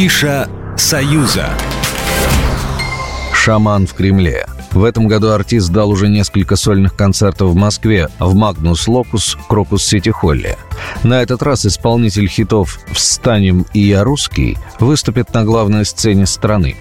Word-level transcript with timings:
Афиша 0.00 0.48
«Союза». 0.78 1.50
«Шаман 3.34 3.86
в 3.86 3.92
Кремле». 3.92 4.46
В 4.72 4.84
этом 4.84 5.08
году 5.08 5.32
артист 5.32 5.68
дал 5.72 5.90
уже 5.90 6.08
несколько 6.08 6.56
сольных 6.56 6.96
концертов 6.96 7.50
в 7.50 7.54
Москве 7.54 8.08
в 8.18 8.34
Магнус 8.34 8.88
Локус 8.88 9.36
Крокус 9.46 9.84
Сити 9.84 10.08
Холле. 10.08 10.56
На 11.02 11.20
этот 11.20 11.42
раз 11.42 11.66
исполнитель 11.66 12.28
хитов 12.28 12.78
«Встанем» 12.92 13.66
и 13.74 13.80
«Я 13.80 14.02
русский» 14.02 14.56
выступит 14.78 15.34
на 15.34 15.44
главной 15.44 15.84
сцене 15.84 16.24
страны. 16.24 16.76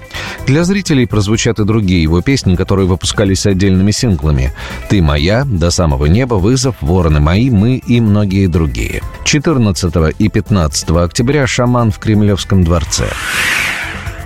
Для 0.50 0.63
зрителей 0.63 1.05
прозвучат 1.05 1.59
и 1.59 1.63
другие 1.63 2.02
его 2.02 2.23
песни, 2.23 2.55
которые 2.55 2.88
выпускались 2.88 3.45
отдельными 3.45 3.91
синглами. 3.91 4.52
«Ты 4.89 5.00
моя», 5.00 5.45
«До 5.45 5.70
самого 5.70 6.07
неба», 6.07 6.39
«Вызов», 6.39 6.75
«Вороны 6.82 7.20
мои», 7.20 7.52
«Мы» 7.52 7.75
и 7.75 8.02
многие 8.02 8.47
другие. 8.47 9.04
14 9.25 9.93
и 10.18 10.27
15 10.27 10.89
октября 10.89 11.46
«Шаман» 11.46 11.91
в 11.91 12.00
Кремлевском 12.00 12.64
дворце. 12.64 13.05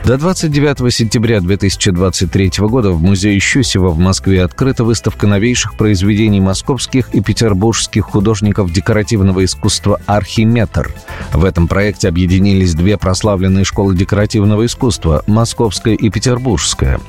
До 0.05 0.17
29 0.17 0.93
сентября 0.93 1.39
2023 1.39 2.51
года 2.57 2.91
в 2.91 3.01
Музее 3.01 3.39
Щусева 3.39 3.87
в 3.87 3.97
Москве 3.97 4.43
открыта 4.43 4.83
выставка 4.83 5.27
новейших 5.27 5.75
произведений 5.75 6.41
московских 6.41 7.15
и 7.15 7.21
петербургских 7.21 8.03
художников 8.03 8.73
декоративного 8.73 9.45
искусства 9.45 10.01
«Архиметр». 10.05 10.93
В 11.31 11.45
этом 11.45 11.69
проекте 11.69 12.09
объединились 12.09 12.73
две 12.73 12.97
прославленные 12.97 13.63
школы 13.63 13.95
декоративного 13.95 14.65
искусства– 14.65 15.23
Московская 15.27 15.95
и 15.95 16.09
Петербургская. 16.09 16.99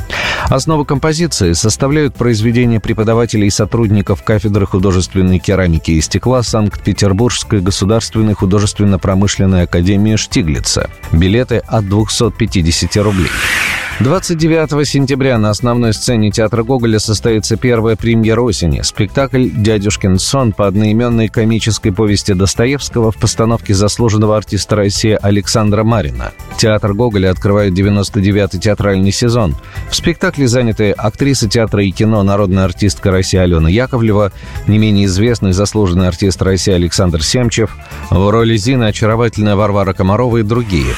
Основу 0.45 0.85
композиции 0.85 1.53
составляют 1.53 2.15
произведения 2.15 2.79
преподавателей 2.79 3.49
и 3.49 3.51
сотрудников 3.51 4.23
кафедры 4.23 4.67
художественной 4.67 5.41
керамики 5.41 5.91
и 5.91 6.01
стекла 6.01 6.45
Санкт-Петербургской 6.45 7.61
государственной 7.61 8.35
художественно-промышленной 8.35 9.63
академии 9.63 10.15
Штиглица. 10.15 10.91
Билеты 11.11 11.57
от 11.67 11.89
250 11.89 12.84
10 12.85 12.97
рублей. 12.99 13.31
29 14.01 14.89
сентября 14.89 15.39
на 15.39 15.51
основной 15.51 15.95
сцене 15.95 16.33
театра 16.33 16.65
Гоголя 16.65 16.99
состоится 16.99 17.57
первая 17.57 17.95
премьера 17.95 18.41
осени. 18.41 18.83
Спектакль 18.83 19.49
«Дядюшкин 19.49 20.19
сон» 20.19 20.53
по 20.53 20.67
одноименной 20.67 21.29
комической 21.29 21.93
повести 21.93 22.33
Достоевского 22.33 23.13
в 23.13 23.17
постановке 23.17 23.73
заслуженного 23.73 24.37
артиста 24.37 24.75
России 24.75 25.17
Александра 25.23 25.85
Марина. 25.85 26.33
Театр 26.57 26.93
Гоголя 26.93 27.31
открывает 27.31 27.73
99-й 27.73 28.59
театральный 28.59 29.13
сезон. 29.13 29.55
В 29.89 29.95
спектакле 29.95 30.49
заняты 30.49 30.91
актриса 30.91 31.49
театра 31.49 31.85
и 31.85 31.93
кино, 31.93 32.25
народная 32.25 32.65
артистка 32.65 33.13
России 33.13 33.39
Алена 33.39 33.71
Яковлева, 33.71 34.33
не 34.67 34.79
менее 34.79 35.07
известный 35.07 35.53
заслуженный 35.53 36.09
артист 36.09 36.43
России 36.43 36.75
Александр 36.75 37.23
Семчев, 37.23 37.71
в 38.11 38.29
роли 38.29 38.57
Зины 38.57 38.87
очаровательная 38.87 39.55
Варвара 39.55 39.93
Комарова 39.93 40.39
и 40.39 40.43
другие. 40.43 40.95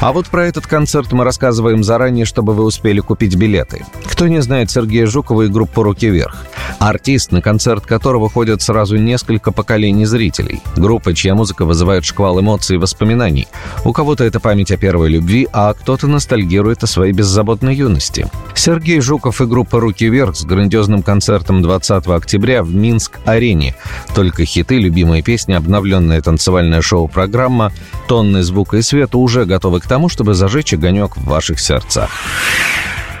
А 0.00 0.12
вот 0.12 0.26
про 0.26 0.46
этот 0.46 0.66
концерт 0.66 1.12
мы 1.12 1.24
рассказываем 1.24 1.82
заранее, 1.82 2.24
чтобы 2.24 2.52
вы 2.54 2.64
успели 2.64 3.00
купить 3.00 3.36
билеты. 3.36 3.84
Кто 4.06 4.28
не 4.28 4.42
знает 4.42 4.70
Сергея 4.70 5.06
Жукова 5.06 5.42
и 5.42 5.48
группу 5.48 5.82
«Руки 5.82 6.08
вверх»? 6.08 6.44
Артист, 6.78 7.32
на 7.32 7.40
концерт 7.40 7.86
которого 7.86 8.28
ходят 8.28 8.60
сразу 8.60 8.96
несколько 8.96 9.52
поколений 9.52 10.04
зрителей. 10.04 10.60
Группа, 10.76 11.14
чья 11.14 11.34
музыка 11.34 11.64
вызывает 11.64 12.04
шквал 12.04 12.40
эмоций 12.40 12.76
и 12.76 12.78
воспоминаний. 12.78 13.48
У 13.84 13.92
кого-то 13.92 14.24
это 14.24 14.40
память 14.40 14.70
о 14.70 14.76
первой 14.76 15.08
любви, 15.08 15.48
а 15.52 15.72
кто-то 15.72 16.06
ностальгирует 16.06 16.82
о 16.82 16.86
своей 16.86 17.12
беззаботной 17.12 17.74
юности. 17.74 18.26
Сергей 18.54 19.00
Жуков 19.00 19.40
и 19.40 19.46
группа 19.46 19.80
«Руки 19.80 20.08
вверх» 20.08 20.36
с 20.36 20.44
грандиозным 20.44 21.02
концертом 21.02 21.62
20 21.62 22.06
октября 22.08 22.62
в 22.62 22.74
Минск-арене. 22.74 23.74
Только 24.14 24.44
хиты, 24.44 24.78
любимые 24.78 25.22
песни, 25.22 25.54
обновленная 25.54 26.22
танцевальная 26.22 26.82
шоу-программа, 26.82 27.72
тонны 28.06 28.42
звука 28.44 28.76
и 28.76 28.82
света 28.82 29.18
уже 29.18 29.44
готовы 29.44 29.80
к 29.80 29.88
тому, 29.88 30.08
чтобы 30.08 30.34
зажечь 30.34 30.72
огонек 30.72 31.16
в 31.16 31.24
ваших 31.24 31.58
сердцах. 31.58 32.10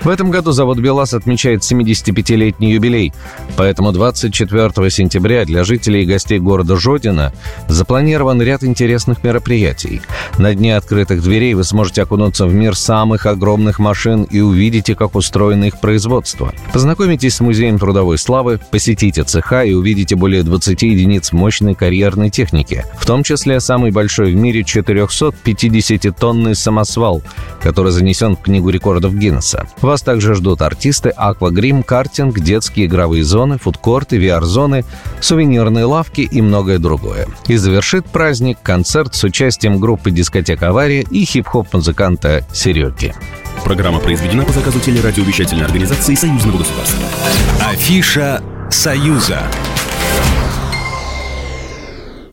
В 0.04 0.08
этом 0.10 0.30
году 0.30 0.52
завод 0.52 0.78
«БелАЗ» 0.78 1.14
отмечает 1.14 1.62
75-летний 1.62 2.72
юбилей, 2.72 3.14
поэтому 3.56 3.90
24 3.90 4.90
сентября 4.90 5.46
для 5.46 5.64
жителей 5.64 6.02
и 6.02 6.06
гостей 6.06 6.38
города 6.38 6.76
Жодина 6.76 7.32
запланирован 7.68 8.42
ряд 8.42 8.64
интересных 8.64 9.24
мероприятий. 9.24 10.02
На 10.36 10.54
дне 10.54 10.76
открытых 10.76 11.22
дверей 11.22 11.54
вы 11.54 11.64
сможете 11.64 12.02
окунуться 12.02 12.44
в 12.44 12.52
мир 12.52 12.76
самых 12.76 13.24
огромных 13.24 13.78
машин 13.78 14.24
и 14.24 14.40
увидите, 14.40 14.94
как 14.94 15.14
устроено 15.14 15.64
их 15.64 15.80
производство. 15.80 16.52
Познакомитесь 16.74 17.36
с 17.36 17.40
Музеем 17.40 17.78
трудовой 17.78 18.18
славы, 18.18 18.60
посетите 18.70 19.24
цеха 19.24 19.64
и 19.64 19.72
увидите 19.72 20.16
более 20.16 20.42
20 20.42 20.82
единиц 20.82 21.32
мощной 21.32 21.74
карьерной 21.74 22.28
техники, 22.28 22.84
в 22.98 23.06
том 23.06 23.22
числе 23.22 23.58
самый 23.58 23.90
большой 23.90 24.32
в 24.32 24.36
мире 24.36 24.60
450-тонный 24.60 26.54
самосвал, 26.54 27.22
который 27.62 27.90
занесен 27.90 28.36
в 28.36 28.42
Книгу 28.42 28.68
рекордов 28.68 29.14
Гиннесса. 29.14 29.66
Вас 29.94 30.02
также 30.02 30.34
ждут 30.34 30.60
артисты, 30.60 31.10
аквагрим, 31.10 31.84
картинг, 31.84 32.40
детские 32.40 32.86
игровые 32.86 33.22
зоны, 33.22 33.58
фудкорты, 33.58 34.16
VR-зоны, 34.16 34.84
сувенирные 35.20 35.84
лавки 35.84 36.22
и 36.22 36.42
многое 36.42 36.80
другое. 36.80 37.28
И 37.46 37.56
завершит 37.56 38.04
праздник 38.06 38.58
концерт 38.60 39.14
с 39.14 39.22
участием 39.22 39.78
группы 39.78 40.10
«Дискотека 40.10 40.70
Авария» 40.70 41.02
и 41.02 41.24
хип-хоп-музыканта 41.24 42.44
Сереги. 42.52 43.14
Программа 43.62 44.00
произведена 44.00 44.44
по 44.44 44.52
заказу 44.52 44.80
телерадиовещательной 44.80 45.64
организации 45.64 46.16
Союзного 46.16 46.58
государства. 46.58 46.98
Афиша 47.64 48.42
«Союза». 48.70 49.42